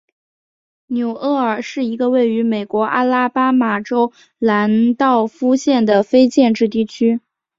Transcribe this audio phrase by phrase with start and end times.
[0.87, 7.21] 纽厄尔是一个位于美国阿拉巴马州兰道夫县的非建制地区。